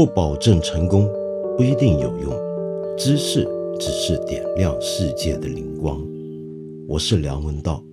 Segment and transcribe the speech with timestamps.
[0.00, 1.06] 不保证成功，
[1.58, 2.32] 不一定有用。
[2.96, 3.46] 知识
[3.78, 6.00] 只是点亮世界的灵光。
[6.88, 7.84] 我是梁文道。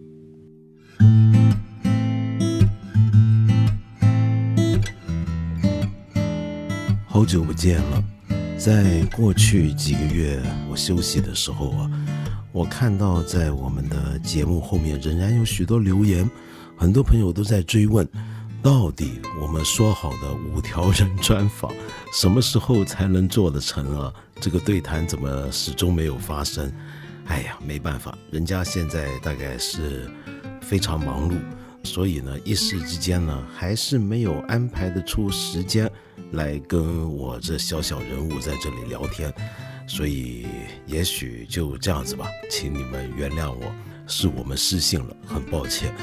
[7.06, 8.02] 好久不见了，
[8.58, 11.92] 在过去几个月我休息的时候啊，
[12.54, 16.26] 我看到在我们的节目后面仍然有许多留言，
[16.78, 18.08] 很多朋友都在追问。
[18.62, 21.72] 到底我们说好的五条人专访
[22.14, 24.14] 什么时候才能做得成啊？
[24.42, 26.72] 这个对谈怎么始终没有发生？
[27.28, 30.10] 哎呀，没办法，人家现在大概是
[30.62, 31.38] 非常忙碌，
[31.84, 35.90] 所以呢，一时之间呢，还是没有安排得出时间
[36.32, 39.34] 来跟我这小小人物在这里聊天。
[39.88, 40.46] 所以
[40.86, 43.72] 也许就这样子吧，请你们原谅我，
[44.08, 45.94] 是我们失信了，很抱歉。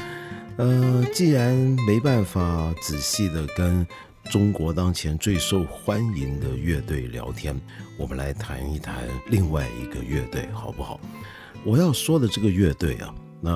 [0.57, 1.53] 呃，既然
[1.85, 3.85] 没办法仔细的跟
[4.31, 7.61] 中国当前最受欢迎的乐队聊天，
[7.99, 11.01] 我们来谈一谈另外一个乐队，好不好？
[11.65, 13.51] 我要说的这个乐队啊，那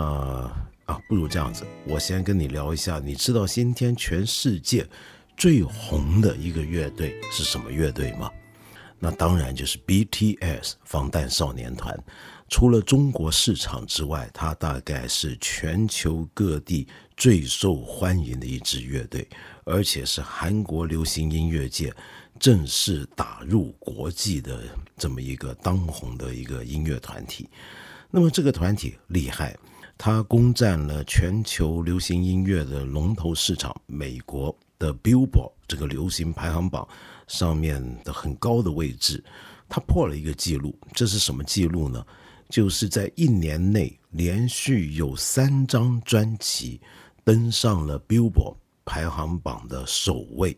[0.86, 4.84] 啊，不如这样子，我先跟你聊一下，你知道今天全世界
[5.36, 8.28] 最红的一个乐队是什么乐队吗？
[8.98, 11.96] 那当然就是 BTS 防弹少年团。
[12.48, 19.28] 除了中国市场之外，它大概是全球各地最受欢迎的一支乐队，
[19.64, 21.94] 而且是韩国流行音乐界
[22.40, 24.62] 正式打入国际的
[24.96, 27.48] 这么一个当红的一个音乐团体。
[28.10, 29.54] 那么这个团体厉害，
[29.98, 36.88] 它攻占了全球流行音乐的龙头市场——美国的 Billboard 这个流行排行榜
[37.26, 39.22] 上面的很高的位置。
[39.68, 42.02] 它破了一个记录，这是什么记录呢？
[42.48, 46.80] 就是在一年内连续有三张专辑
[47.24, 50.56] 登上了 Billboard 排行榜的首位。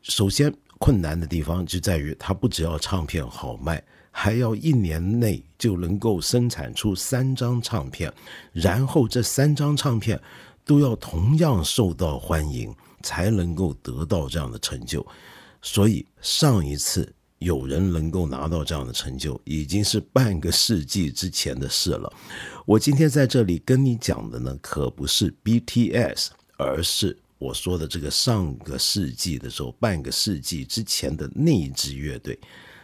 [0.00, 8.12] 首先，困难的地方就在于它不只要唱片好卖，还要一年内就能够生产出三张唱片，
[8.52, 10.18] 然后这三张唱片
[10.64, 15.06] 都要同样受到欢迎，才能够得到这样的成就。
[15.60, 17.12] 所以上一次。
[17.40, 22.12] 有人能够拿到这样的成就，已经是半个世纪之前的事了。
[22.66, 32.38] 我今天在这里跟你讲的呢，可不是 BTS，而是我说的这个上个世纪的时候，半个世纪之前的那一支乐队。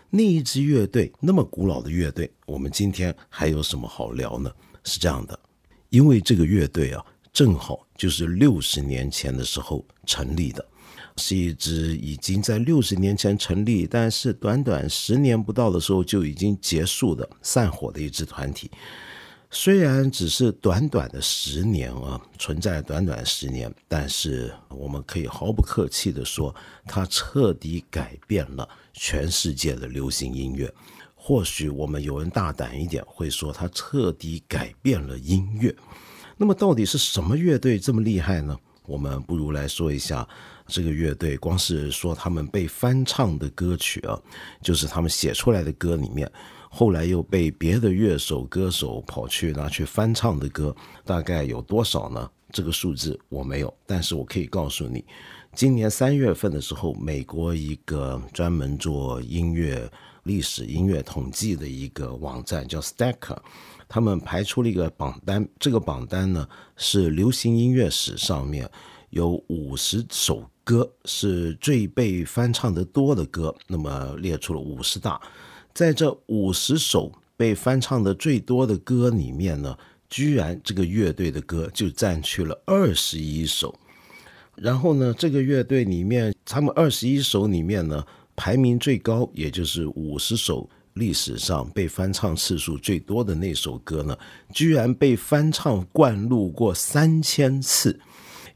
[0.08, 4.50] 那一支乐队那么古老的乐队，我们今天还有什么好聊呢？
[4.84, 5.38] 是这样的，
[5.90, 10.66] 因为这个乐队啊，正好就是六十年前的时候成立的。
[11.18, 18.70] 是一支已经在六十年前成立，但是短短十年不到的时候就已经结束的散伙的一支团体。
[19.48, 26.54] 虽然只是短短的十年啊，存在短短十年，但是我们可以毫不客气的说，
[26.84, 30.70] 它彻底改变了全世界的流行音乐。
[31.14, 35.74] 或许我们有人大胆一点，会说它彻底改变了音乐。
[36.36, 38.58] 那么，到底是什么乐队这么厉害呢？
[38.84, 40.28] 我们不如来说一下。
[40.66, 44.18] 这个乐队光是说他们被翻唱的歌曲啊，
[44.60, 46.30] 就是他们写出来的歌里面，
[46.68, 52.30] 后来又被别的乐手、歌手跑去拿去翻唱的歌，大概有多少呢？
[52.52, 55.04] 这个数字我没有，但是我可以告诉你，
[55.52, 59.90] 今年三月份的时候，美国一个专门做音乐
[60.22, 63.36] 历史、音乐统计的一个网站叫 Stacker，
[63.88, 68.70] 他们排出了一个榜单，这个榜单呢是流行音乐史上面
[69.16, 70.48] 有五十首。
[70.62, 75.20] 歌是最被翻唱的多的歌，那么列出了五十大，
[75.72, 79.78] 在这五十首被翻唱的最多的歌里面呢，
[80.10, 83.72] 居然这个乐队的歌就占去了二十一首。
[84.56, 88.04] 然后呢，这个乐队里面，他们二十一首里面呢，
[88.34, 94.18] 排名最高，也就是五十首历史上被翻唱次数最多的那首歌呢，
[94.52, 97.96] 居然被翻唱灌录过三千次。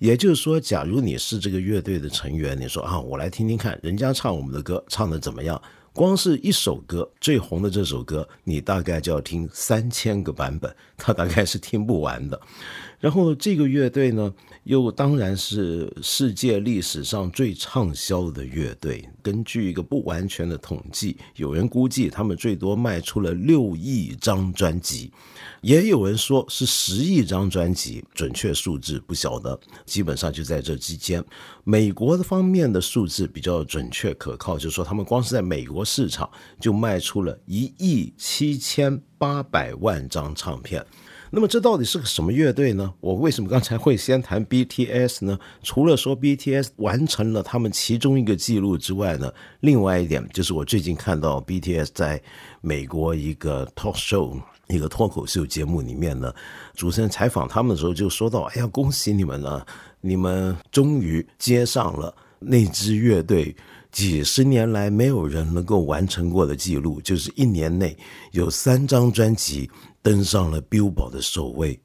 [0.00, 5.60] 也就是说，假如你是这个乐队的成员，你说啊，我来听听看，人家唱我们的歌唱的怎么样？
[5.92, 12.40] 光是一首歌最红的这首歌，你大概就要听三千个版本，他大概是听不完的。
[12.98, 14.32] 然后这个乐队呢，
[14.64, 19.06] 又当然是世界历史上最畅销的乐队。
[19.20, 25.10] 根据一个不完全的统计，有人估计他们最多卖出了六亿张专辑，
[25.60, 29.58] 也有人说是十亿张专辑，准确数字不晓得。
[29.84, 31.24] 基本上就在这之间。
[31.64, 36.28] 美国的方面的数字比较准确可靠，就是说他们光是在美国市场
[36.58, 40.84] 就卖出了一亿七千八百万张唱片。
[41.32, 42.92] 那么这到底是个什么乐队呢？
[42.98, 45.38] 我为什么刚才会先谈 BTS 呢？
[45.62, 52.20] 除了说 BTS 完成了他们其中一个记录之外呢，另外一点就是我最近看到 BTS 在
[52.60, 54.40] 美国一个 talk show
[54.70, 56.32] 一个脱口秀节目里面呢，
[56.74, 59.66] 主持人采访他们的时候就说到：“哎呀，恭喜你们了，
[60.00, 63.54] 你们终于接上了那支乐队。”
[63.90, 67.96] 几十年来没有人能够完成过的记录，就是一年内
[68.30, 69.68] 有三张专辑
[70.00, 71.76] 登上了 Billboard 的首位。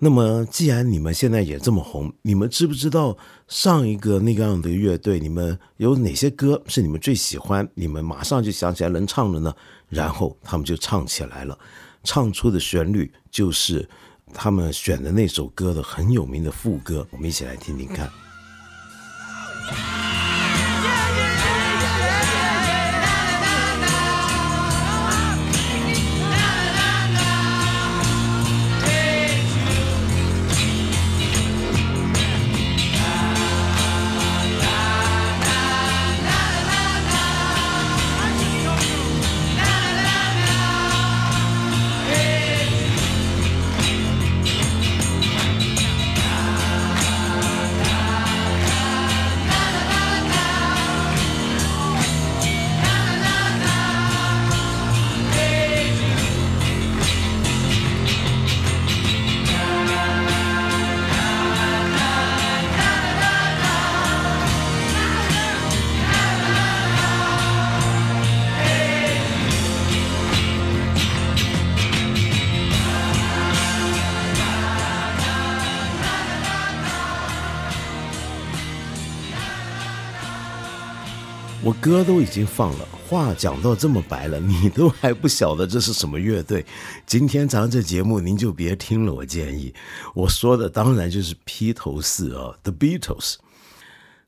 [0.00, 3.16] 那么，既然你们现在也这么红，你们知不知道
[3.46, 9.54] 上一个那个样的乐队，你们有哪些歌是你们最喜欢，你们马上就想起来能唱的呢？
[9.88, 11.56] 然后他们就唱起来了，
[12.04, 13.88] 唱出的旋律就是
[14.32, 17.06] 他们选的那首歌的很有名的副歌。
[17.10, 18.10] 我们一起来听听看。
[81.88, 86.64] 歌都已经放了，话讲到这么白了，你都还不晓得这是什么乐队？
[87.06, 89.72] 今天咱这节目您就别听了，我建议。
[90.14, 93.36] 我说的当然就是披头士啊， The Beatles。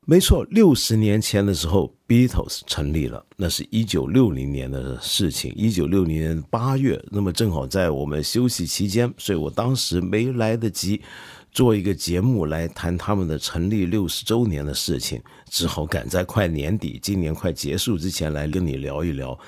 [0.07, 5.53] 没错，六十年前的时候，Beatles 成立了，那是一九六零年的事情。
[5.55, 11.03] 一九六零年八月，那么正好在我们休息期间，所以我当时没来得及。
[11.53, 19.39] 做一个节目来谈他们的成立六十周年的事情，只好赶在快年底、今年快结束之前来跟你聊一聊。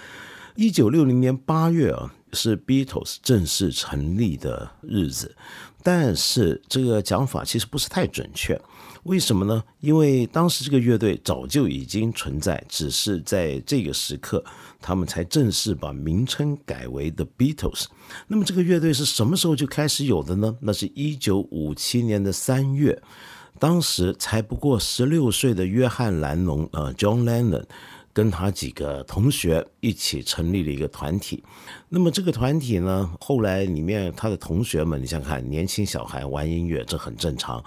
[0.56, 5.34] 一九六零年八月啊，是 Beatles 正式成立的日子，
[5.82, 8.61] 但是这个讲法其实不是太准确。
[9.05, 9.62] 为什么呢？
[9.81, 14.44] 因为当时这个乐队早就已经存在，只是在这个时刻，
[14.81, 17.87] 他们才正式把名称改为 The Beatles。
[18.29, 20.56] 那么这个乐队是什么时候就开始有的呢？
[20.61, 23.02] 那是一九五七年的三月，
[23.58, 27.64] 当时才不过十六岁的约翰·兰农呃 John Lennon
[28.12, 31.43] 跟他几个同学一起成立了一个团体。
[31.88, 37.62] 那么这个团体呢，后来里面他的同学们，你想看年轻小孩玩音乐，这很正常。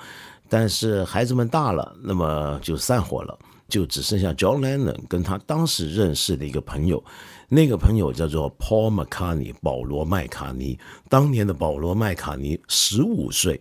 [0.47, 3.37] 但是孩子们大了，那么就散伙了，
[3.67, 7.03] 就只剩下 John Lennon 跟他当时认识的一个朋友，
[7.49, 10.77] 那个朋友叫做 Paul McCartney 保罗麦卡尼。
[11.09, 13.59] 当年的保罗麦卡尼十五岁，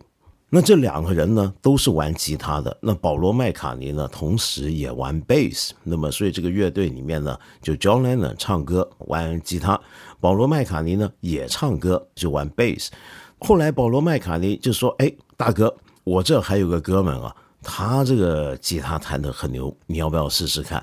[0.55, 2.77] 那这两个人呢都是玩吉他的。
[2.81, 5.75] 那保罗麦卡尼呢，同时也玩贝斯。
[5.83, 9.81] 那么所以这个乐队里面呢，就 John Lennon 唱歌玩吉他，
[10.21, 12.93] 保罗麦卡尼呢也唱歌就玩贝斯。
[13.41, 15.75] 后来保罗麦卡尼就说：“哎，大哥。”
[16.05, 20.81] 我这还有个哥们啊，他这个吉他弹得很牛，你要不要试试看？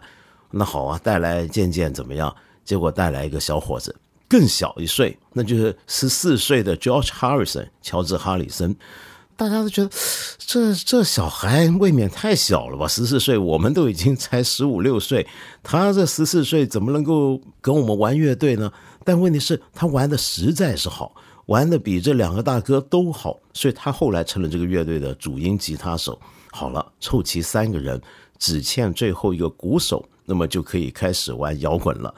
[0.50, 2.36] 那好啊，带来见见怎么样？
[2.66, 3.96] 结果带来一个小伙子，
[4.28, 8.76] 更小一岁，那就是十四岁的 George Harrison，乔治哈里森。
[9.42, 9.90] 大家都觉得
[10.38, 12.88] 这这小孩未免太小了吧？
[12.88, 15.26] 十四岁，我们都已经才十五六岁，
[15.64, 18.72] 他这十四岁怎么能够跟我们玩乐队呢？
[19.04, 21.16] 但问题是，他玩的实在是好。
[21.48, 26.22] 玩的比这两个大哥都好，所以他后来成了这个乐队的主音吉他手。
[26.52, 28.00] 好了，凑齐三个人，
[28.38, 32.14] 只欠最后一个鼓手，那么就可以开始玩摇滚了。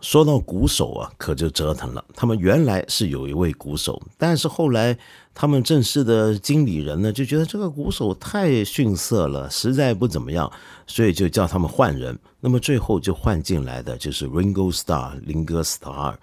[0.00, 2.04] 说到鼓手啊，可就折腾了。
[2.14, 4.96] 他们原来是有一位鼓手，但是后来
[5.34, 10.50] 他们正式的经理人呢，就觉得这个鼓手太逊色了，实在不怎么样，
[10.86, 12.18] 所以就叫他们换人。
[12.40, 16.14] 那么最后就换进来的就是 Ringo Starr 林哥 Star，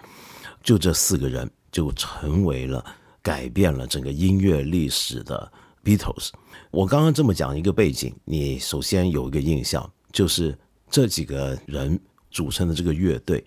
[0.64, 1.50] 就这四个人。
[1.76, 2.86] 就成为了
[3.22, 5.52] 改变了整个音乐历史的
[5.84, 6.30] Beatles。
[6.72, 10.58] 我刚刚这么讲一个背景，你首先有一个印象，就是
[10.90, 12.00] 这几个人
[12.32, 13.44] 组成的这个乐队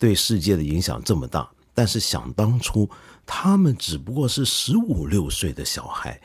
[0.00, 1.48] 对世界的影响这么大。
[1.72, 2.90] 但是想当初，
[3.24, 6.20] 他们只不过是十五六岁的小孩。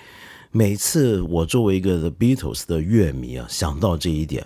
[0.52, 4.46] 每次我作为一个 The Beatles 的乐迷啊，想到这一点，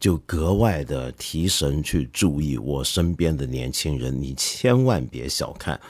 [0.00, 4.20] 就格外的提神去注意我身边的年轻人。
[4.20, 5.80] 你千万别小看。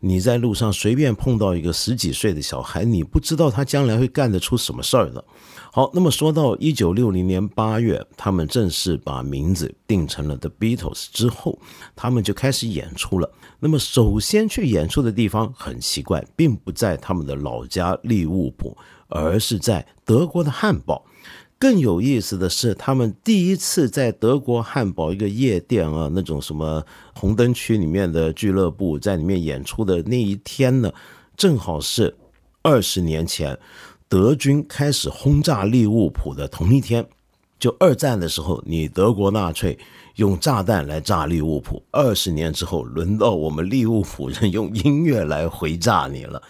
[0.00, 5.24] 你在路上随便碰到一个十几岁的小孩，你不知道他将来会干得出什么事儿的。
[5.72, 11.58] 好，那么说到一九六零年八月，他们正式把名字定成了 The Beatles 之后，
[11.94, 13.30] 他们就开始演出了。
[13.60, 18.76] 那么首先去演出的地方很奇怪，并不在他们的老家利物浦，
[19.08, 21.04] 而是在德国的汉堡。
[21.58, 26.84] 更有意思的是，他们第一次在德国汉堡一个夜店啊，那种什么
[27.14, 30.92] 红灯区里面的俱乐部，在里面演出的那一天呢，
[31.36, 32.16] 正好是
[32.62, 33.58] 二十年前
[34.08, 37.04] 德军开始轰炸利物浦的同一天。
[37.58, 39.76] 就二战的时候，你德国纳粹
[40.14, 46.40] 用炸弹来炸利物浦，二十年之后，轮到我们利物浦人用音乐来回炸你了。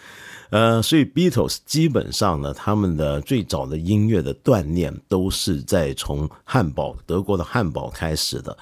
[0.51, 8.57] 呃，所以 Beatles 基本上呢，他们的最早的音乐的锻炼都是在从汉堡，德国的汉堡开始的。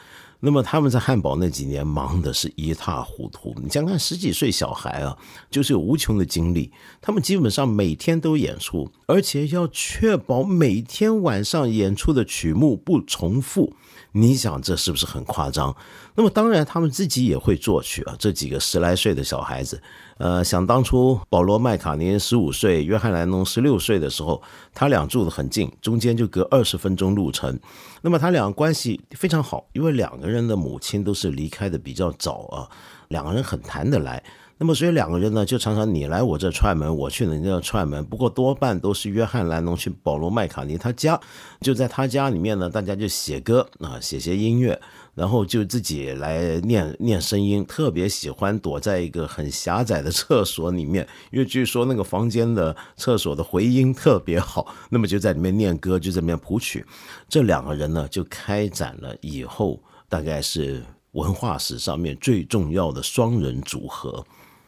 [0.47, 3.53] 那么他们在汉堡那几年忙的是一塌糊涂。
[3.61, 5.19] 你想看十几岁小孩啊，
[5.51, 6.71] 就是有无穷的精力。
[7.01, 13.73] 他们基本上每天都演出，而且要确保每天晚上演出的曲目不重复。
[14.13, 15.75] 你想这是不是很夸张？
[16.15, 18.15] 那么当然，他们自己也会作曲啊。
[18.19, 19.83] 这几个十来岁的小孩子，
[20.17, 24.41] 呃，想当初保罗麦卡尼十五岁，约翰兰农十六岁的时候，
[24.73, 27.59] 他俩住得很近，中间就隔二十分钟路程。
[28.01, 32.67] 那么他俩关系非常好，因为两个人的母亲都是离开的比较早啊，
[33.07, 34.21] 两个人很谈得来。
[34.59, 38.03] 那么，所以两个人呢，就常常你来我这串门，我去人家串门。
[38.07, 41.21] 不过多半都是约翰·兰农去保罗·麦卡尼他家，
[41.61, 44.81] 就在他家里面呢，大家就写歌啊，写些音乐，
[45.15, 47.63] 然后就自己来念念声音。
[47.67, 54.75] 特别喜欢躲在一个很狭窄的厕所里面，因为据说那个房间的厕所的回音特别好。
[54.89, 56.83] 那么就在里面念歌，就在里面谱曲。
[57.29, 59.79] 这两个人呢，就开展了以后
[60.09, 60.83] 大概是
[61.13, 64.25] 文化史上面最重要的双人组合。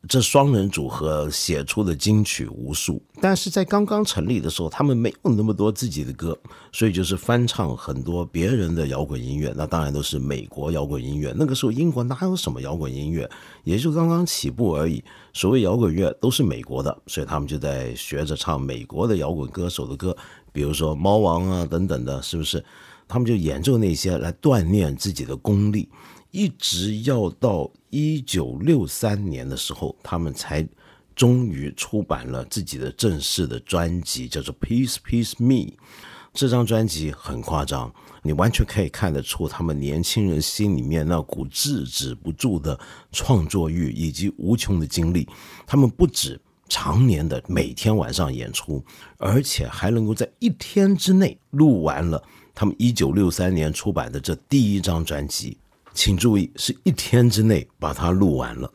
[0.08, 6.38] 这双人组合写出的金曲无数，但是在刚刚成立的时候，他们没有那么多自己的歌，
[6.70, 9.52] 所以就是翻唱很多别人的摇滚音乐。
[9.56, 11.34] 那当然都是美国摇滚音乐。
[11.36, 13.28] 那个时候英国哪有什么摇滚音乐，
[13.64, 15.02] 也就刚刚起步而已。
[15.32, 20.16] 所谓摇滚乐都是美国的，所以他们就在学着唱美国的摇滚歌手的歌，
[20.52, 22.64] 比如说猫王啊等等的，是不是？
[23.08, 25.88] 他们就演奏那些来锻炼自己的功力。
[26.30, 30.64] 一直要到一九六三年的时候，他们才
[31.16, 35.72] 终于出版了自己的正式的专辑，叫做《Peace Peace Me》。
[36.34, 42.78] 这张专辑很夸张，你完全可以看得出他们年轻人心里面那股制止不住的
[43.10, 45.26] 创作欲以及无穷的精力。
[45.66, 46.38] 他们不止
[46.68, 48.84] 常年的每天晚上演出，
[49.16, 52.22] 而且还能够在一天之内录完了
[52.58, 55.56] 他们一九六三年出版的这第一张专辑。
[55.94, 58.68] 请注意，是一天之内把它录完了，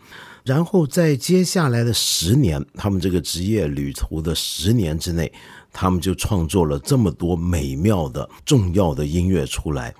[0.46, 5.30] 然后在接下来的十年，他们这个职业旅途的十年之内，
[5.74, 9.94] 他们就创作了这么多美妙的、重要的音乐出来。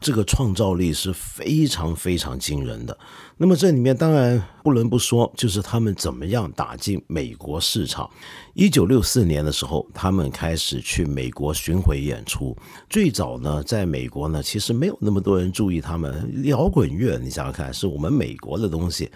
[0.00, 2.96] 这个创造力是非常非常惊人的。
[3.36, 8.08] 那么这里面当然不能不说，就是他们怎么样打进美国市场。
[8.54, 12.56] 一九六四年的时候，他们开始去美国巡回演出。
[12.90, 17.18] 最早呢，在美国呢，其实没有那么多人注意他们摇滚乐。
[17.18, 19.10] 你想想看，是我们美国的东西。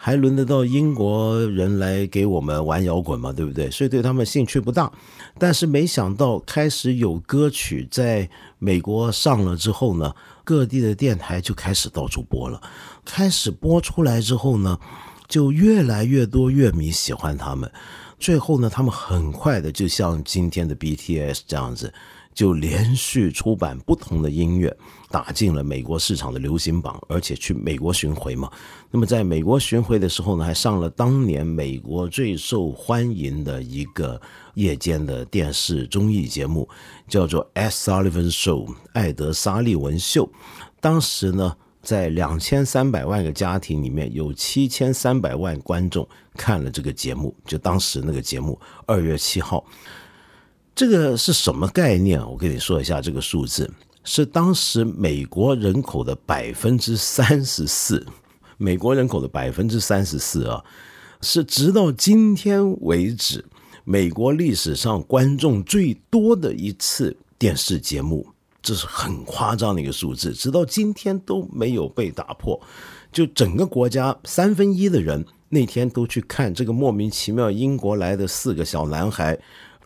[0.00, 3.32] 还轮得到英国人来给我们玩摇滚吗？
[3.32, 3.68] 对不对？
[3.68, 4.90] 所以对他们兴趣不大。
[5.36, 10.14] 但是没想到，开始有歌曲在美国上了之后呢，
[10.44, 12.62] 各地的电台就开始到处播了。
[13.04, 14.78] 开始播出来之后呢，
[15.26, 17.68] 就越来越多乐迷喜欢他们。
[18.20, 21.92] 最后呢，他们很快的就像今天的 BTS 这样子。
[22.34, 24.74] 就连续出版不同的音乐，
[25.10, 28.50] 打进了美国市场的流行榜，而且去美国巡回嘛。
[28.90, 34.20] 那么在美国巡回的时候呢，还上了当年美国最受欢迎的一个
[34.54, 36.68] 夜间的电视综艺节目，
[37.08, 40.30] 叫做《Ed Sullivan Show》艾德·沙利文秀。
[40.80, 47.34] 当时呢，在两千三百万个家庭里面，有七千三百万观众看了这个节目。
[47.44, 49.64] 就当时那个节目，二月七号。
[50.78, 52.24] 这个是什么概念？
[52.24, 53.68] 我跟你说一下，这个数字
[54.04, 58.06] 是当时美国人口的百分之三十四，
[58.58, 60.64] 美国人口的百分之三十四啊，
[61.20, 63.44] 是直到今天为止
[63.82, 68.24] 美国历史上观众最多的一次电视节目，
[68.62, 72.56] 这是很夸张的一个数字，直到今天都没有被打破。
[73.10, 79.36] 就整个国家三分一的人那天都去看这个莫名其妙英国来的四个小男孩。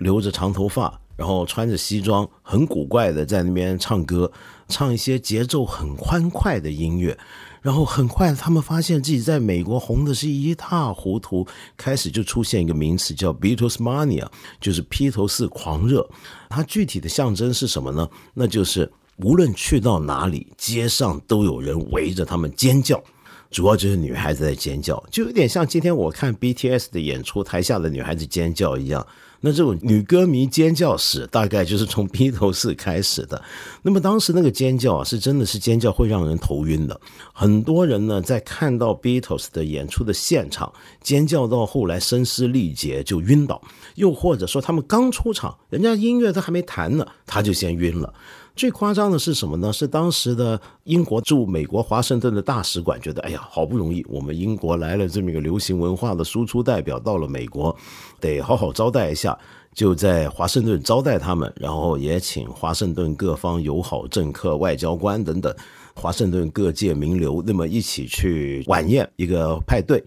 [0.03, 4.31] 留着长头发，然后穿着西装，很古怪的在那边唱歌，
[4.69, 7.17] 唱一些节奏很欢快的音乐。
[7.63, 14.27] 然后很快，他们发现自己在美国红的是一塌糊涂，开始就出现一个名词叫 Beatles Mania，
[14.61, 16.05] 就是披头士狂热。
[16.51, 18.09] 它具体的象征是什么呢？
[18.35, 23.01] 那就是无论去到哪里，街上都有人围着他们尖叫。
[23.49, 29.07] 主要就是女孩子在尖叫，就有点像今天我看 BTS 的演出，台下的女孩子尖叫一样。
[29.45, 33.43] 那这种女歌迷尖叫史，大概就是从披头士开始的。
[33.83, 36.99] 那么当时那个尖叫啊，是真的是尖叫，会让人头晕的。
[37.33, 40.73] 很多人呢，在看到 Beatles 的演出的现场，
[41.03, 43.61] 尖叫到后来声嘶力竭就晕倒，
[43.97, 48.15] 又或者说他们刚出场，人家音乐都还没弹呢，他就先晕了。
[48.55, 49.73] 最夸张的是什么呢？
[49.73, 57.75] 是当时的英国驻美国华盛顿的大使馆觉得，哎呀，好不容易我们英国来了这么一个流行文化的输出代表到了美国，
[58.21, 59.37] 得好好招待一下，
[59.75, 65.55] 就在华盛顿招待他们，然后也请华盛顿各方友好政客、外交官等等，
[65.95, 70.05] 华盛顿各界名流，那么一起去晚宴一个派对。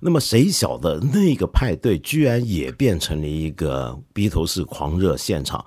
[0.00, 5.64] 那么谁晓得那个派对居然也变成了一个逼头士狂热现场？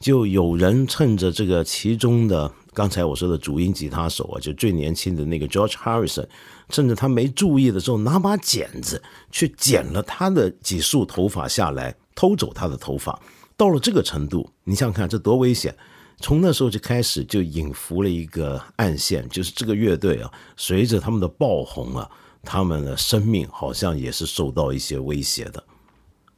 [0.00, 6.26] 就有人趁着这个其中的刚才我说的主音吉他手啊，就最年轻的那个 George Harrison，
[6.70, 13.20] 趁着他没注意的时候，拿把剪子去剪了他的几束头发下来，偷走他的头发。
[13.58, 15.76] 到了这个程度，你想想看，这多危险！
[16.18, 22.10] 从那时候就开始就引伏了一个暗线，就是这个乐队啊，随着他们的爆红啊，
[22.42, 25.62] 他们的生命好像也是受到一些威胁的。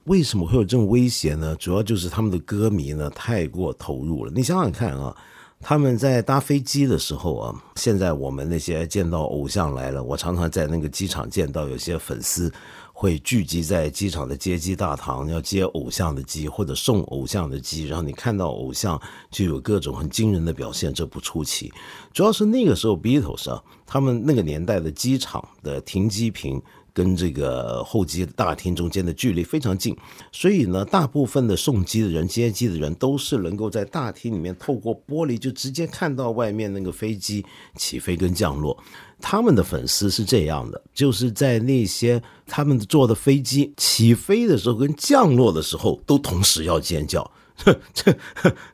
[0.04, 1.54] 为什么会有这种威胁呢？
[1.56, 4.32] 主要就是他们的歌迷呢太过投入了。
[4.34, 5.16] 你想想看啊，
[5.60, 12.52] 他们在搭飞机的时候啊，现在我们那些见到偶像来了，我常常在那个机场见到有些粉丝
[12.92, 21.72] 会聚集在机场的接机大堂，要接偶像的机或者送偶像的机，然后你看到偶像就有各种很惊人的表现，这不出奇。
[22.12, 26.60] 主要是那个时候 Beatles 啊，他们那个年代的机场的停机坪。
[26.94, 29.96] 跟这个候机大厅中间的距离非常近，
[30.30, 37.44] 所以呢，大部分的送机的人、接机的人都是能够在大厅里面透过玻璃就直接看到外面那个飞机
[37.76, 38.76] 起飞跟降落。
[39.20, 47.30] 他们的粉丝是这样的，就是在那些他们坐的飞机起飞的时候跟降落的时候都同时要尖叫。
[47.62, 48.16] 这这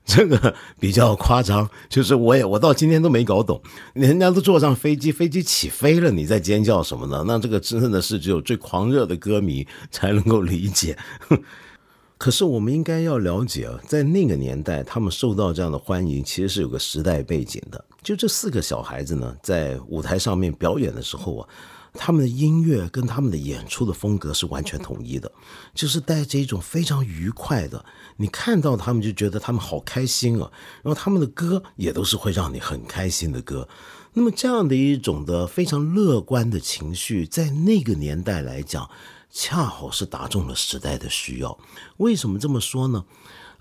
[0.04, 3.60] 这个比较夸张，就是我也我到今天都没搞懂，
[3.92, 7.24] 人家都坐上飞机，飞机起飞了，你在尖叫什么呢？
[7.26, 10.96] 那这个真的是只有最狂热的歌迷 才能够理解。
[12.16, 17.84] 可是我们应该要了解，在那个年代，他们受到这样的欢迎，其实是有个时代背景的。
[18.02, 21.48] 就这四个小孩子呢，在舞台上面表演的时候啊。
[21.94, 25.30] 他们的音乐跟他们的演出的风格是完全统一的，
[25.74, 27.84] 就是带着一种非常愉快的，
[28.16, 30.50] 你看到他们就觉得他们好开心啊，
[30.82, 33.68] 然后他们的歌也都是会让你很开心的歌。
[34.14, 38.88] 那么这样的一种的非常乐观的情绪，在那个年代来讲，
[39.30, 41.56] 恰好是打中了时代的需要。
[41.98, 43.04] 为什么这么说呢？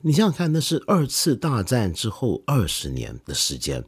[0.02, 3.84] 你想想看，那是二次大战之后二十年的时间。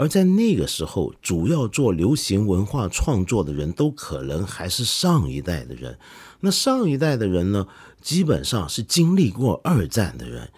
[0.00, 5.98] 而在那个时候，主要做流行文化创作的人都可能还是上一代的人。
[6.40, 7.66] 那上一代的人呢，
[8.00, 10.50] 基本上是经历过二战的人。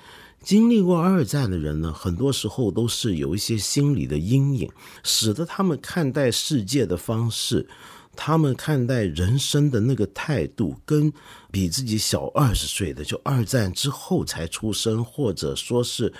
[0.44, 4.70] 经历过二战的人呢，很多时候都是有一些心理的阴影，
[5.02, 7.66] 使得他们看待世界的方式，
[8.14, 11.12] 他们看待人生的那个态度，跟
[11.50, 16.12] 比自己小二十岁的，就二战之后才出生，或者说是。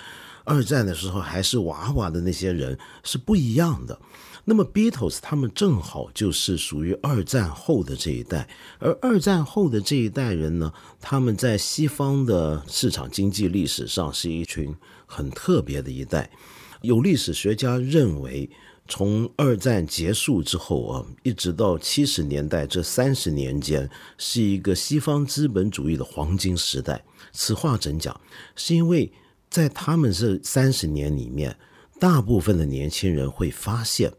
[0.43, 3.99] 二战的时候还是娃娃的那些人是不一样的。
[4.45, 14.75] 那么 Beatles 他们正好就是属于二战后的这一代，而二战后的这一代人呢，他们在西方的市场经济历史上是一群
[15.05, 16.29] 很特别的一代。
[16.81, 18.49] 有历史学家认为，
[18.85, 27.01] 从二战结束之后啊，一直到七十年代这三十年间，是一个西方资本主义的黄金时代。
[27.31, 28.19] 此话怎讲？
[28.57, 29.09] 是因为。
[29.53, 31.55] 在他们这三十年里面，
[31.99, 34.11] 大部分的年轻人会发现，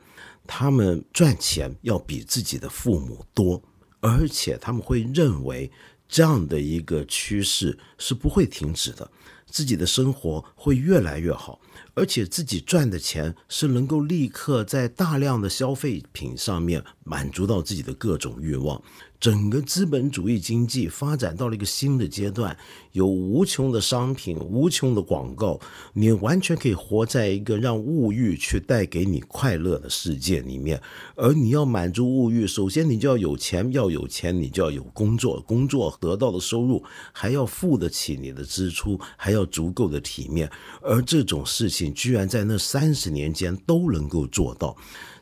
[0.46, 3.60] 他们赚钱要比自己的父母多，
[3.98, 5.68] 而且他们会认为
[6.08, 9.10] 这样的一个趋势是不会停止的，
[9.46, 11.60] 自己的生活会越来越好，
[11.94, 18.80] 而且自己赚的钱是能够立刻在大量的消费品上面满足到自己的各种欲望。
[19.24, 22.54] 整个资本主义经济发展到了一个新的阶段，
[22.92, 25.58] 有无穷的商品、无穷的广告，
[25.94, 30.78] 你完全可以活在一个让物欲去带给你快乐的世界里面。
[31.16, 40.50] 而你要满足物欲，首先你就要有钱，要有钱你就要有工作，工作得到的收入还要付得起你的支出，还要足够的体面。
[40.82, 44.76] 而这种事情居然在那三十年间都能够做到。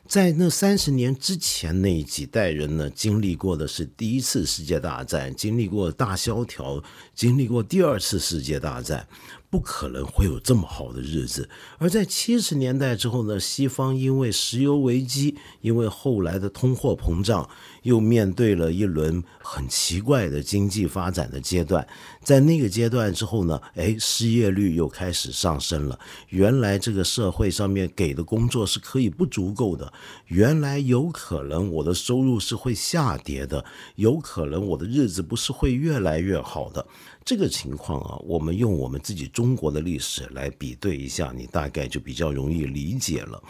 [0.07, 6.83] 在那三十年之前那几代人呢，经历过的是第一次世界大战，经历过大萧条，
[7.15, 9.07] 经历过第二次世界大战。
[9.49, 11.47] 不可能会有这么好的日子。
[11.77, 17.47] 而在七十年代之后呢，西方因为石油危机，因为后来的通货膨胀，
[17.83, 21.87] 又面对了一轮很奇怪的经济发展的阶段。
[22.21, 25.99] 在那个阶段之后呢，哎，失业率又开始上升了。
[26.29, 29.91] 原来这个社会上面给的工作是可以不足够的，
[30.27, 33.63] 原来有可能我的收入是会下跌的，
[33.95, 36.85] 有可能我的日子不是会越来越好的。
[37.25, 43.41] 这个情况啊，我们用我们自己中国的历史来比对一下，你大概就比较容易理解了。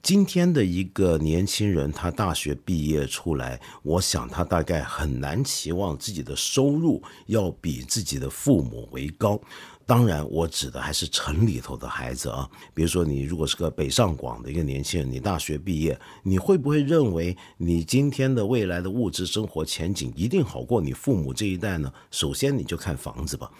[0.00, 9.38] 今天的一个年轻人，他大学毕业出来，我想他大概很难期望自己的收入要比自己的父母为高。
[9.84, 12.48] 当然，我指的还是城里头的孩子啊。
[12.72, 21.92] 比如说，你如果是个北上广的一个年轻人，你大学毕业，你会不会认为你今天的未来的物质生活前景一定好过你父母这一代呢？
[22.10, 23.50] 首先，你就看房子吧。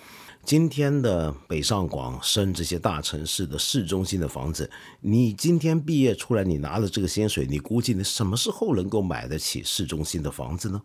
[0.48, 4.70] 今天的北上广深这些大城市的市中心的房子，
[5.02, 10.80] 你今天毕业出来，你拿了这个薪水，你估计你什么时候能够买得起市中心的房子呢？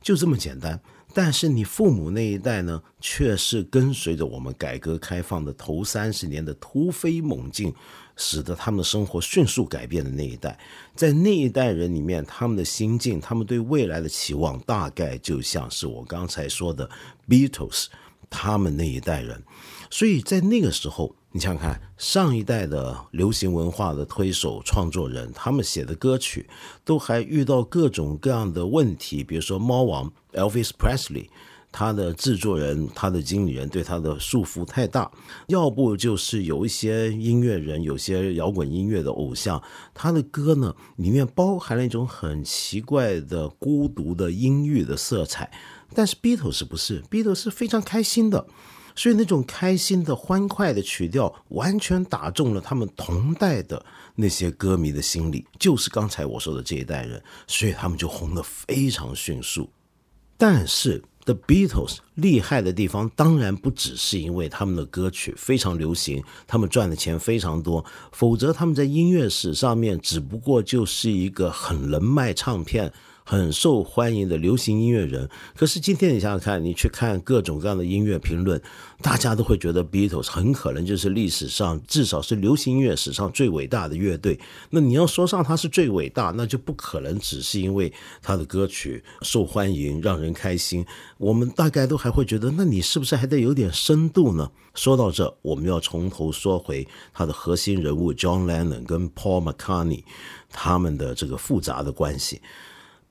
[0.00, 0.80] 就这么简单。
[1.12, 7.74] 但是你父母那一代呢，却是跟随着我们改革开放的头三十年的突飞猛进，
[8.16, 10.58] 使得他们的生活迅速改变的那一代。
[10.96, 16.88] 在那一代人里面，他们的心境，他们对未来的期望，大概就像是我刚才说的
[17.28, 17.88] Beatles
[18.28, 19.42] 他们那一代人。
[19.90, 26.48] 所以在那个时候，你想想看，上一代的流行文化的推手、创作人，他们写的歌曲，
[26.84, 31.28] 都还遇到各种各样的问题，比如说猫王 Elvis Presley，
[31.70, 35.10] 他的制作人、他的经理人对他的束缚太大；
[35.48, 45.52] 要不就是有一些音乐人，有些摇滚音乐的偶像，他的歌呢里面包含了一种很奇怪的孤独的阴郁的色彩。
[45.94, 48.46] 但是 Beatles 不是，Beatles 是非常开心的。
[48.96, 59.68] 所以那种开心的、欢快的曲调，完全打中了他们同代的那些歌迷的心里，就是刚才我说的这一代人，所以他们就红得非常迅速。
[60.36, 72.92] 但是 The Beatles 厉害的地方，当然不只是因为他们的歌曲非常流行，他们赚的钱非常多，否则他们在音乐史上面只不过就是一个很能卖唱片。
[73.26, 78.60] 很受欢迎的流行音乐人，可是今天你想想看，你去看各种各样的音乐评论，
[79.00, 84.38] 大家都会觉得 Beatles 很可能就是历史上至少是流行音乐史上最伟大的乐队。
[84.68, 90.84] 那你要说上他是最伟大，那就不可能只是因为他的歌曲受欢迎、让人开心。
[91.16, 94.50] 我们大概都还会觉得，那你是不是还得有点深度呢？
[94.74, 100.04] 说到这，我们要从头说回他的核心人物 John Lennon 跟 Paul McCartney
[100.50, 102.42] 他们的这个复杂的关系。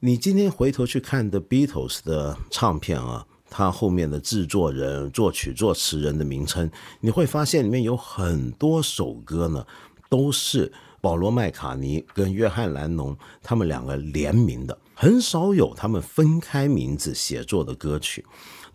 [0.06, 9.66] 你今天回头去看 The Beatles 的唱片啊，它后面的制作人、作曲、作词人的名称，你会发现里面有很多首歌呢，
[10.10, 18.26] 都是保罗·麦卡尼跟约翰·兰农他们两个联名的，很少有他们分开名字写作的歌曲。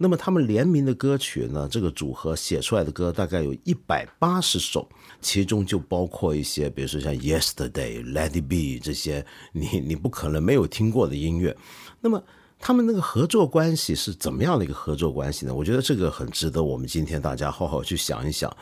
[0.00, 4.88] 那么他们联名的歌曲呢，这个组合写出来的歌大概有一百八十首。
[5.20, 7.70] 其中就包括一些，比如说像《Yesterday》、
[8.12, 11.56] 《Let It Be》这些，你你不可能没有听过的音乐。
[12.00, 12.22] 那么
[12.60, 15.52] 他们那个合作关系是怎么样的一个合作关系呢？
[15.52, 18.56] 我觉得这个很值得我们今天大家好好去想一想。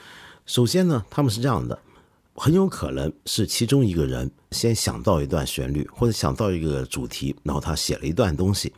[0.46, 1.78] 首先呢，他们是这样的，
[2.36, 8.72] 很有可能是其中一个人先想到一段旋律，或者想到一个主题，然后他写了一段东西，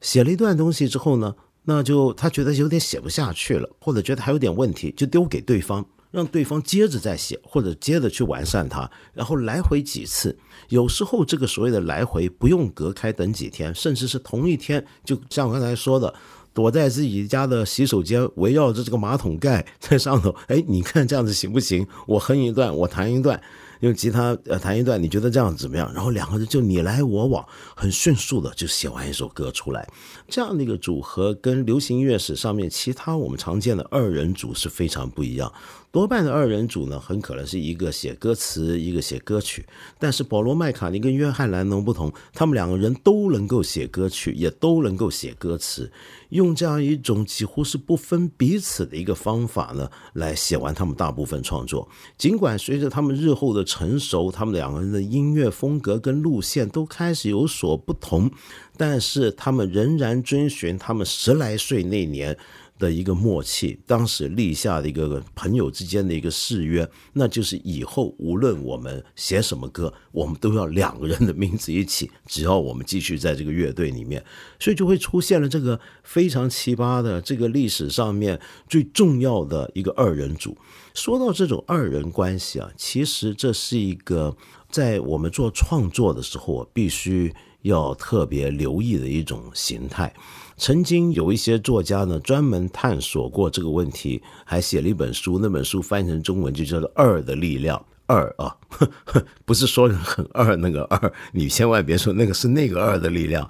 [0.00, 5.84] 写了一段东西之后呢，那就他觉得有点写不下去了，或者觉得还有点问题，就丢给对方。
[6.10, 10.34] 让对方接着再写，或者接着去完善它，然后来回几次。
[10.70, 16.14] 有时候这个所谓的来回不用隔开等几天，甚至是同一天，就像我刚才说的，
[16.52, 20.34] 躲在自己家的洗手间，围绕着这个马桶盖 在上头。
[20.46, 21.86] 哎，你看这样子行不行？
[22.06, 23.40] 我哼一段，我弹一段。
[23.80, 25.88] 用吉他呃弹一段，你觉得这样怎么样？
[25.94, 29.88] 然后两个人就你来我往，很迅速的就写完一首歌出来。
[30.26, 35.52] 这样的一个组合跟流行音乐史上面其他我们常见的二人组是非常不一样。
[35.90, 39.64] 多半的二人组呢，很可能是一个写歌词，一个写歌曲。
[39.98, 45.90] 但是保罗麦卡尼跟约翰兰农不同，他们两个人都能够写歌曲，也都能够写歌词，
[46.28, 51.88] 用这样一种几乎是不分彼此的一个方法呢，来写完他们大部分创作。
[52.18, 58.30] 尽管随着他们日后的成熟，他们两个人的音乐风格跟路线都开始有所不同，
[58.76, 62.36] 但是他们仍然遵循他们十来岁那年。
[62.78, 74.24] 的一个默契，当时立下的一个朋友之间的一个誓约，那就是以后无论我们写什么歌，我们都要两个人的名字一起，只要我们继续在这个乐队里面，
[74.60, 80.56] 所以就会出现了这个非常奇葩的这个历史上面最重要的一个二人组。
[80.94, 84.36] 说到这种二人关系啊，其实这是一个
[84.70, 90.12] 在我们做创作的时候必须要特别留意的一种形态。
[90.58, 95.38] 曾经有一些作家呢，专门探索过这个问题，还写了一本书。
[95.40, 97.78] 那本书翻译成中文就叫做《二的力量》。
[98.06, 98.56] 二啊，
[99.44, 103.48] 不是说人很二那个二，你千万别说那个是那个二的力量。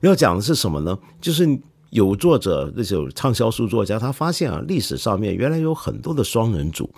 [0.00, 0.96] 要讲的是什么呢？
[1.20, 1.44] 就是
[1.90, 6.88] 有作者，那种畅销书作家，他发现啊，历史上面原来有很多的双人组。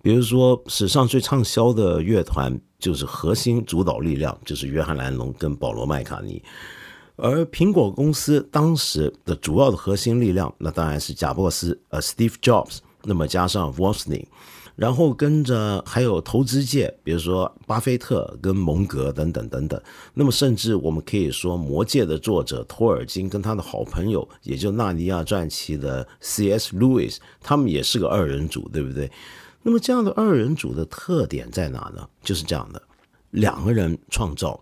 [0.00, 6.40] 比如说，史上最畅销的乐团就是核心主导力量，就是约翰·兰农跟保罗·麦卡尼。
[7.16, 14.26] 而苹果公司当时的主要的核心力量，那当然是贾伯斯，呃，Steve Jobs，那么加上 Wozniak，
[14.74, 19.80] 然后跟着还有投资界，比如说巴菲特跟蒙格等等等等。
[20.14, 26.76] 那么甚至我们可以说，《魔戒》的作者托尔金跟他的好朋友，也就《纳尼亚传奇》的 C.S.
[26.76, 29.08] Lewis，他们也是个二人组，对不对？
[29.62, 32.08] 那么这样的二人组的特点在哪呢？
[32.24, 32.82] 就是这样的，
[33.30, 34.60] 两个人创造。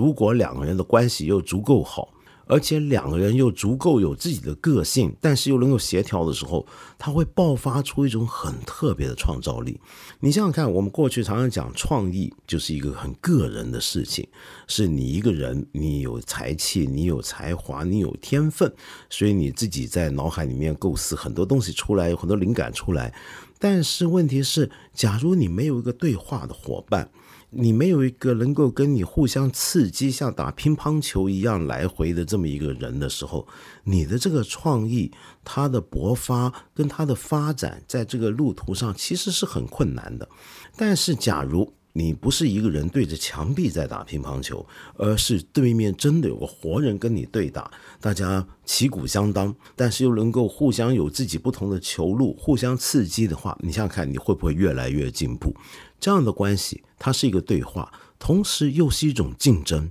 [0.00, 2.08] 如果两个人的关系又足够好，
[2.46, 6.66] 而且两个人又足够有自己的个性，但是又能够协调的时候，
[6.98, 9.78] 他会爆发出一种很特别的创造力。
[10.20, 14.26] 你想想看，我们过去常常讲创意就是一个很个人的事情，
[14.66, 18.72] 是你一个人，你有才气，你有才华，你有天分，
[19.10, 23.14] 所以你自己在脑海里面构思很多东西出来，有很多灵感出来。
[23.58, 27.10] 但是问题是，假如你没有一个对话的伙伴。
[27.50, 33.46] 你没有一个能够跟你互相刺激，像打乒乓球一样来回的这么一个人的时候，
[33.82, 35.10] 你的这个创意、
[35.44, 40.28] 它的勃发跟它的发展，在这个路途上其实是很困难的。
[40.76, 55.54] 但是，假如你不是一个人对着墙壁在打乒乓球，而是对面真的有个活人跟你对打，大家旗鼓相当，但是又能够互相有自己不同的球路，互相刺激的话，你想想看，你会不会越来越进步？
[55.98, 59.90] 这样的关系，它是一个对话，同时又是一种竞争。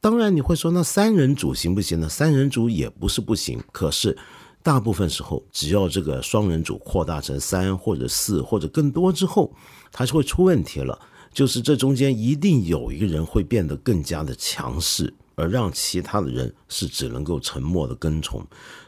[0.00, 2.08] 当然，你会说那三人组行不行呢？
[2.08, 4.16] 三人组也不是不行，可是
[4.62, 9.52] 大部分时候，只要这个双人组扩大成三或者四或者更多之后，
[9.90, 10.98] 它就会出问题了。
[11.34, 18.40] 就是这中间一定有一个人会变得更加的强势，而让其他的人是只能够沉默的跟从。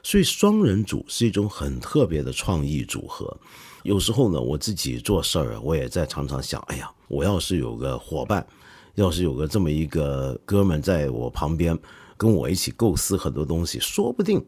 [0.02, 3.36] 所以，双人组是一种很特别的创意组合。
[3.82, 8.46] 有时候呢，我自己做事儿，我也在常常想，哎呀，我要是有个伙伴，
[8.94, 11.76] 要是有个这么一个哥们在我旁边，
[12.16, 14.44] 跟我一起构思很多东西，说不定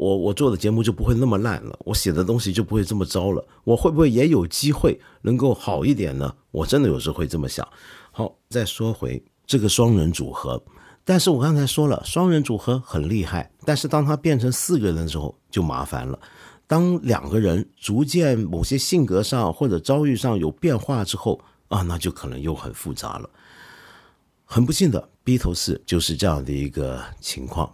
[0.00, 6.34] 我我做的节目就不会那么烂了，我写的东西就不会这么糟了，我会不会也有机会能够好一点呢？
[6.52, 7.68] 我真的有时候会这么想。
[8.10, 10.62] 好，再说回这个双人组合，
[11.04, 16.18] 但是我刚才说了，双人组合很厉害，但是当他变成四个人的时候就麻烦了。
[16.66, 23.28] 当两个人逐渐某些性格上或者遭遇上有变化之后啊，那就可能又很复杂了。
[24.46, 27.70] 很不幸的，B 头四就是这样的一个情况，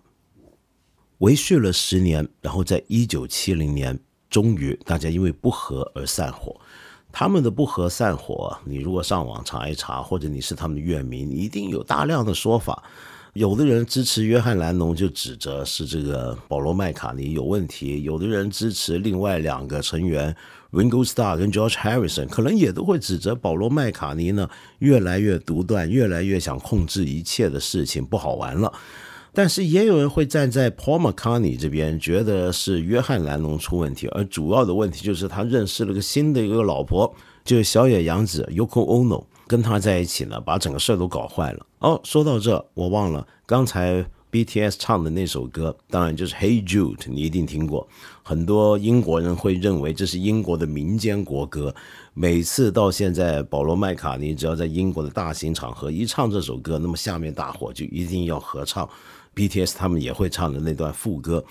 [1.18, 3.98] 维续了十年，然后在一九七零年，
[4.29, 6.55] 终于大家因为不和而散伙。
[7.11, 12.83] 他们的不和散伙，你如果上网查一查，或者你是他们的乐迷，你一定有大量的说法。
[13.33, 20.35] 有的人支持约翰·兰农，就指责是这个保罗·麦卡尼有问题；有的人支持另外两个成员
[20.72, 24.48] Ringo Starr 跟 George Harrison，可能也都会指责保罗·麦卡尼呢
[24.79, 28.72] 越来越独断，越来越想控制一切的事情不好玩了。
[29.37, 39.22] 但是也有人会站在 Paul McCartney 这边，觉得是约翰·兰农出问题，而主要的问题就是他认识了个新的一个老婆，就是小野洋子 Yoko Ono。
[39.46, 41.66] 跟他在一起呢，把整个事儿都搞坏了。
[41.81, 47.87] 哦，说到这，我忘了刚才 BTS 唱的那首歌，当然就是《Hey Jude》，你一定听过。
[48.22, 51.75] 很多英国人会认为这是英国的民间国歌。
[52.14, 58.88] 每次到现在，保罗麦卡尼只要在英国的大型场合一唱这首歌，那么下面大伙就一定要合唱。
[59.37, 61.44] BTS 他们也会唱的那段副歌。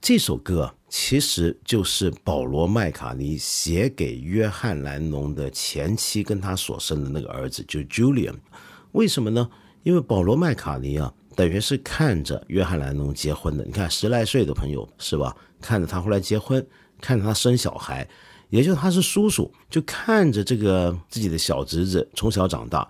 [0.00, 8.34] 这首歌其实就是保罗麦卡尼写给约翰兰农的前妻跟他所生的那个儿子，就 Julian。
[8.92, 9.48] 为什么呢？
[9.82, 13.64] 因为保罗麦卡尼啊，等于是看着约翰兰农结婚的。
[13.64, 15.34] 你看十来岁的朋友是吧？
[15.60, 16.64] 看着他后来结婚，
[17.00, 18.06] 看着他生小孩，
[18.50, 22.86] 也就他是叔叔，就看着这个自己的小侄子从小长大。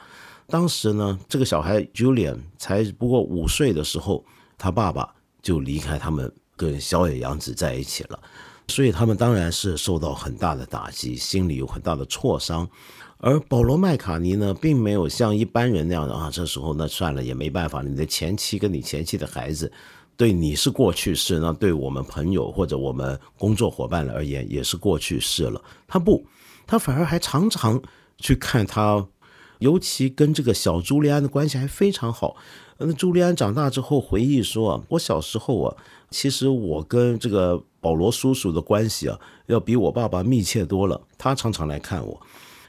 [0.49, 4.25] 当时呢，这个小孩 Julian 才不过五岁的时候，
[4.57, 6.33] 他爸爸就离开他们。
[6.57, 8.21] 跟小野洋子在一起了，
[8.69, 12.65] 所以他们当然是受到很大的打击，心里有很大的挫伤。
[13.19, 19.71] 而保罗麦卡尼呢，并没有像一般人那样的啊，这时候那算了也没办法，你的前妻跟你前妻的孩子，
[20.17, 25.61] 对你是过去式，那对我们朋友或者我们工作伙伴而言也是过去式了。
[25.89, 26.25] 他不，
[26.69, 27.83] 他反而还常常
[28.19, 29.05] 去看他，
[29.65, 32.37] 尤其跟这个小朱利安的关系还非常好。
[32.77, 35.77] 那朱利安长大之后回忆说：“我小时候啊。”
[36.11, 41.01] 其实我跟这个保罗叔叔的关系啊，要比我爸爸密切多了。
[41.19, 42.21] 他常常来看我。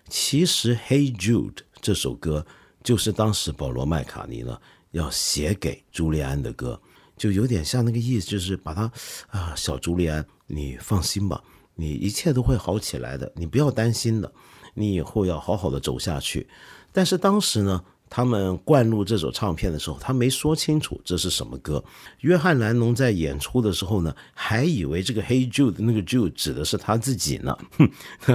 [0.09, 2.43] 其实《Hey Jude》这首歌
[2.81, 4.57] 就是当时保罗麦卡尼呢
[4.91, 6.79] 要写给朱利安的歌，
[7.17, 8.91] 就有点像那个意思，就是把他
[9.27, 11.43] 啊，小朱利安，你放心吧，
[11.75, 14.33] 你一切都会好起来的，你不要担心的，
[14.73, 16.47] 你以后要好好的走下去。
[16.95, 17.83] 但是当时呢。
[18.07, 21.83] 他们灌录这首唱片的时候，他没说清楚这是什么歌。
[22.21, 27.57] 约翰·兰农在演出的时候呢，还以为这个 “Hey Jude” 那个 “Jude” 指的是他自己呢。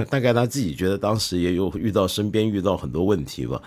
[0.09, 3.59] 大 概他自己觉得当时也有遇到身边遇到很多问题吧。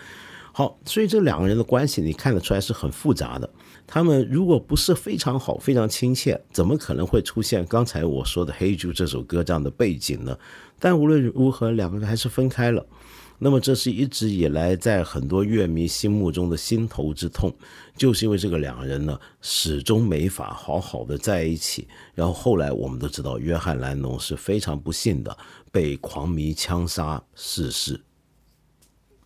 [0.52, 3.50] 好，所以这两个人的关系你看得出来是很复杂的。
[3.86, 10.38] 他们如果不是非常好、非常亲切，怎么可能会出现刚才我说的《黑 Jude》这首歌这样的背景呢？
[10.78, 12.86] 但无论如何，两个人还是分开了。
[13.44, 17.54] 那么，这是一直以来在很多乐迷心目中的心头之痛，
[17.94, 21.86] 就是因为这个两人呢，始终没法好好的在一起。
[22.14, 25.36] 然后后来我们都知道，约翰·兰农是非常不幸的
[25.70, 28.00] 被狂迷枪杀逝世。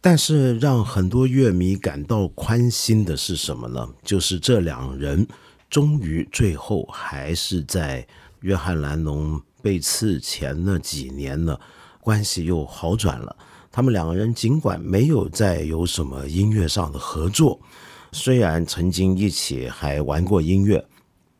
[0.00, 3.88] 但是让很多乐迷感到宽心的是什么呢？
[4.02, 5.24] 就是这两人
[5.70, 8.04] 终于最后还是在
[8.40, 11.56] 约翰·兰农被刺前那几年呢，
[12.00, 13.36] 关系又好转了。
[13.78, 17.60] 他们两个人尽管没有再有什么音乐上的合作，
[18.10, 20.84] 虽然曾经一起还玩过音乐，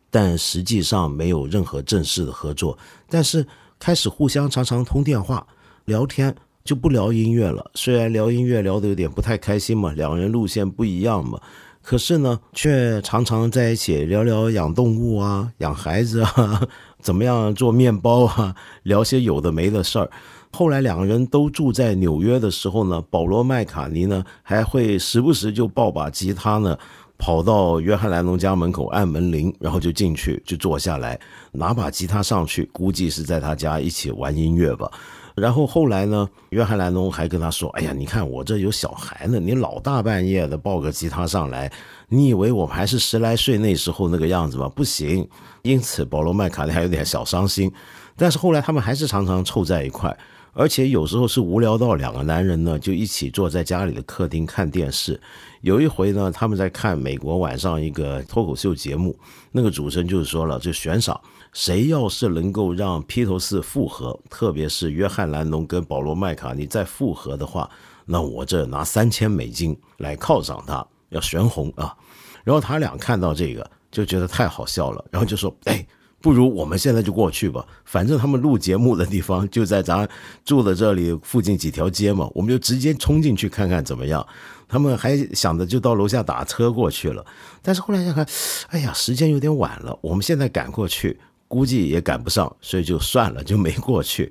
[0.09, 2.79] 但实际上没有任何正式的合作。
[3.09, 3.45] 但是
[3.81, 5.45] 开始互相常常通电话
[5.87, 7.73] 聊天，就不聊音乐了。
[7.75, 11.41] 虽然聊音乐聊得有点不太开心嘛，两个人路线不一样嘛，
[11.83, 16.63] 可是呢，却常常在一起聊聊养动物啊、养孩子啊、
[17.03, 20.09] 怎么样做面包啊，聊些有的没的事儿。
[20.51, 26.77] 后来两个人都住在纽约的时候呢，保罗麦卡尼呢还会时不时就抱把吉他呢，
[27.19, 31.19] 跑到约翰兰农家门口按门铃，然后就进去就坐下来
[31.53, 34.91] 拿把吉他上去，估计是在他家一起玩音乐吧。
[35.37, 41.71] 然后后来呢，约翰兰农还跟他说：“哎呀，你看我这有小孩呢，你老大半夜的抱个吉他上来，
[42.09, 44.69] 你以为我们还是十来岁那时候那个样子吗？
[44.69, 45.29] 不行。”
[45.63, 47.71] 因此保罗麦卡尼还有点小伤心，
[48.17, 50.17] 但是后来他们还是常常凑在一块。
[50.59, 55.19] 而且有时候是无聊到两个男人呢，就一起坐在家里的客厅看电视。
[55.61, 59.17] 有一回呢，他们在看美国晚上一个脱口秀节目，
[59.53, 61.21] 那个主持人就是说了，就悬赏，
[61.53, 67.71] 谁要是能够让披头士复合，特别是约翰·兰农跟保罗·麦卡尼再复合的话，
[68.05, 71.97] 那我这拿三千美金来犒赏他，要悬红啊。
[72.43, 75.87] 然后他俩看到这个就觉得太好笑了，然后就说：“哎。”
[76.21, 80.09] 不如我们现在就过去吧，反正他们录节目的地方就在咱
[80.45, 84.27] 住的这里附近几条街嘛，我们就直接冲进去看看怎么样。
[84.67, 87.25] 他们还想着就到楼下打车过去了，
[87.63, 88.27] 但是后来想看，
[88.69, 94.31] 哎呀，时间有点晚了，我们现在赶过去估计也赶不上，所以就算了，就没过去。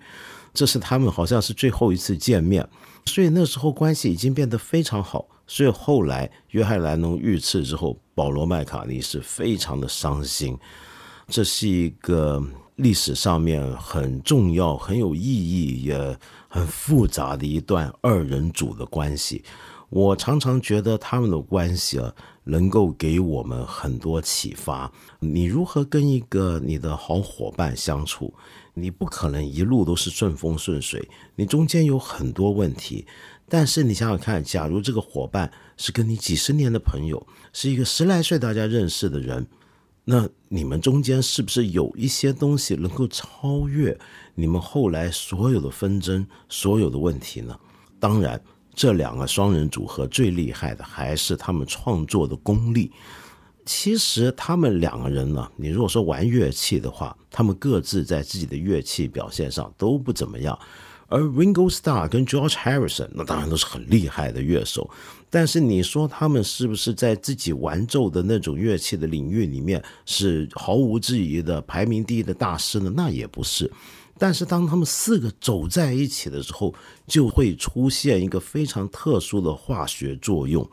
[0.54, 2.68] 这是他们好像是最后一次见面，
[3.06, 5.26] 所以那时候关系已经变得非常好。
[5.48, 10.58] 所以后来约翰·兰农遇刺之后，保罗·麦卡尼是非常的伤心。
[11.28, 12.42] 这是一个
[12.78, 19.44] 历史上面很重要、很有意义也很复杂的一段二人组的关系。
[19.90, 22.14] 我常常觉得他们的关系啊，
[22.46, 24.90] 能够给我们很多启发。
[25.20, 28.34] 你如何跟一个你的好伙伴相处？
[28.74, 33.06] 你不可能一路都是顺风顺水，你中间有很多问题。
[33.50, 39.48] 但是你想想看，假如这个伙伴是跟你几十年的朋友，是一个十来岁大家认识的人，
[40.10, 43.98] 那你们中间是不是有一些东西能够超越
[44.36, 47.60] 你们后来所有的纷争、所有的问题呢？
[48.00, 48.42] 当然，
[48.74, 52.90] 这两个双人组合最厉害的还是他们创作的功力。
[53.66, 60.58] 其实他们两个人呢，你如果说玩乐器的话，他们各自在自己的乐器表现上都不怎么样。
[61.08, 64.90] 而 Ringo Starr 跟 George Harrison 那当然都是很厉害的乐手，
[65.30, 72.92] 但是你说他们是不是在自己玩奏的那种乐器的领域里面是毫无质疑的排名第一的大师呢？
[72.96, 73.72] 那也不是。
[74.20, 76.74] 但是当他们四个走在一起的时候，
[77.06, 80.68] 就会出现一个非常特殊的化学作用。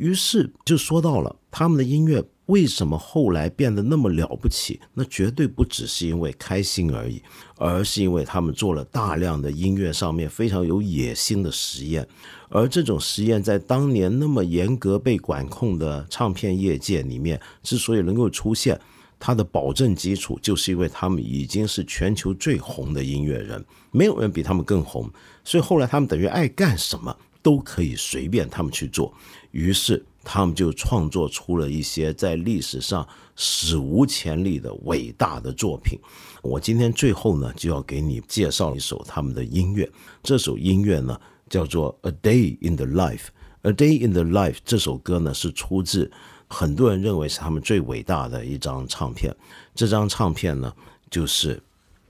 [0.00, 2.24] 于是就说到了他们的音乐。
[2.46, 4.80] 为什么后来变得那么了不起？
[4.92, 7.22] 那绝对不只是因为开心而已，
[7.56, 12.04] 而是因为他们做了大量的音乐上面非常有野心的实验。
[12.48, 18.76] 而这种实验在当年那么严格被管控的唱片业界里面，之所以能够出现，
[19.20, 25.08] 它的保证基础就是因为他们已经是全球最红的音乐人，没有人比他们更红。
[25.44, 29.14] 所以后来他们等于爱干什么都可以随便他们去做。
[29.50, 30.04] 于是。
[30.22, 35.98] 他们就创作出了一些在历史上史无前例的伟大的作品。
[36.42, 39.90] 我今天最后呢，就要给你介绍一首他们的音乐。
[40.22, 43.16] 这首音乐呢，叫做《A Day in the Life》。
[43.62, 46.12] 《A Day in the Life》这首歌呢，是出自
[46.48, 49.34] 很多人认为是他们最伟大的一张唱片。
[49.74, 50.70] 这张唱片呢，
[51.10, 51.62] 就是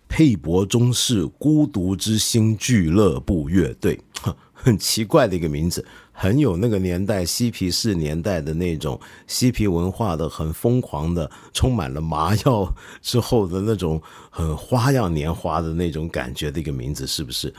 [0.08, 4.00] 佩伯中式孤独之心俱乐部乐队。
[4.52, 5.82] 很奇怪的一个名字。
[6.22, 13.98] 很有那个年代嬉皮士年代的那种嬉皮文化的，很疯狂的，充满了麻药之后的那种
[14.28, 17.50] 很花样年华的那种感觉的一个名字，是不是？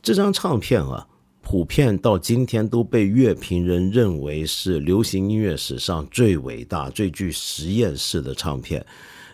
[0.00, 1.06] 这张唱片啊，
[1.42, 8.82] 普遍到今天都被乐评人认为是流行音乐史上最伟大、最具实验室的唱片。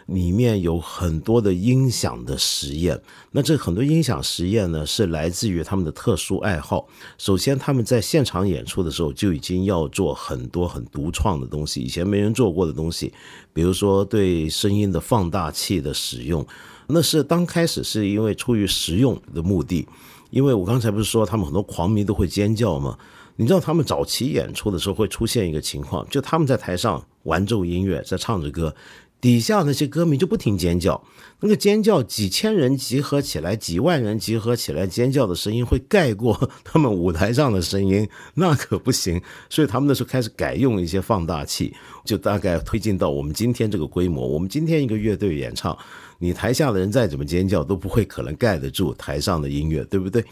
[0.06, 3.00] 里面有很多的音响的实验，
[3.30, 6.88] 那这很多音响实验呢，是来自于他们的特殊爱好。
[7.18, 13.12] 首先，他们在现场演出的时候就已经要做很多很独创的东西，以前没人做过的东西，
[13.52, 16.46] 比如说对声音的放大器的使用，
[16.88, 19.86] 那是刚开始是因为出于实用的目的。
[20.30, 22.98] 因为我刚才不是说他们很多狂迷都会尖叫吗？
[23.36, 28.74] 你知道他们早期演出的时候会出现一个情况，就他们在台上玩奏音乐，在唱着歌。
[29.22, 31.00] 底下那些歌迷就不停尖叫，
[31.38, 39.22] 那个尖叫几千人集合起来，几万人集合起来尖叫的声音会盖过他们舞台上的声音，那可不行。
[39.48, 41.72] 所以他们那时候开始改用一些放大器，
[42.04, 44.26] 就大概推进到我们今天这个规模。
[44.26, 45.78] 我们今天一个乐队演唱，
[46.18, 50.24] 你台下的人再怎么尖叫都不会可能盖得住台上的音乐，对不对？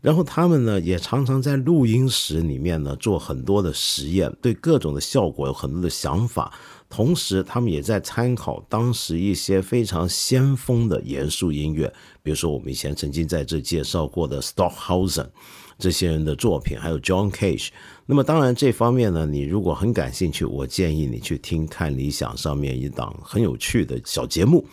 [0.00, 6.52] 然后他们呢也常常在录音室里面呢做很多的实验，对各种的效果有很多的想法。
[6.94, 11.90] 同时，他们也在参考当时一些非常先锋的严肃音乐，
[12.22, 15.28] 比如说我们以前曾经在这介绍过的 Stockhausen
[15.78, 17.70] 这些人的作品，还有 John Cage。
[18.04, 24.66] 那么，当然这方面呢，你如果很感兴趣，我建议你去听看理想上面一档很有趣的小节目，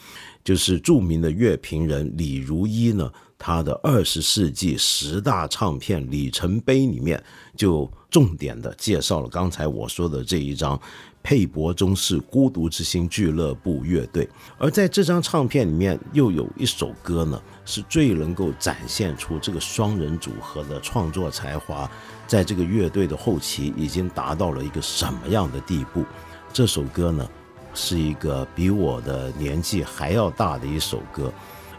[0.44, 7.24] 就是著名的乐评人李如一呢，他的二十世纪十大唱片里程碑里面，
[7.56, 10.78] 就重点的介绍了刚才我说的这一张。
[11.22, 21.90] 佩伯中式孤独之心俱乐部乐队，而在这张唱片里面，又有一首歌呢，是最能够展现出这个双人组合的创作才华，
[22.26, 26.06] 在这个乐队的后期已经达到了一个什么样的地步？
[26.52, 27.30] 这首歌呢，
[27.74, 31.32] 是一个比我的年纪还要大的一首歌，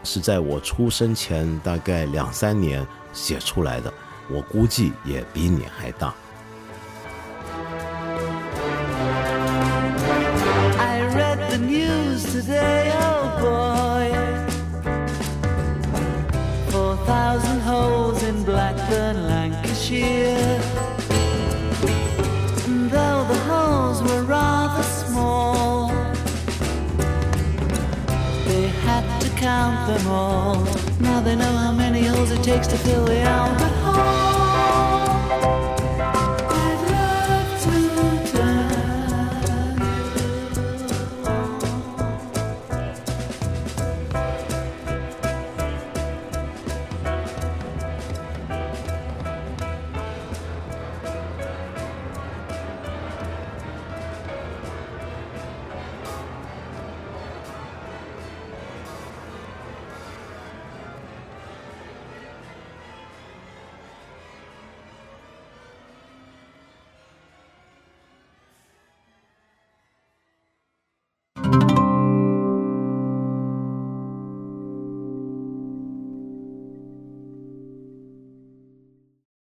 [0.03, 3.91] 是在我出生前大概两三年写出来的，
[4.29, 6.13] 我估计也比你还大。
[12.23, 14.09] Today, oh boy.
[16.71, 20.59] Four thousand holes in Blackburn, Lancashire.
[22.65, 25.89] And though the holes were rather small,
[28.47, 30.63] they had to count them all.
[30.99, 33.50] Now they know how many holes it takes to fill the Hall.